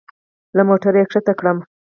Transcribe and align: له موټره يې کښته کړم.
له 0.55 0.61
موټره 0.67 0.99
يې 1.01 1.05
کښته 1.11 1.33
کړم. 1.39 1.57